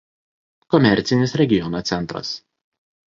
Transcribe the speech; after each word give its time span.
Komercinis 0.75 1.35
regiono 1.43 1.83
centras. 1.93 2.33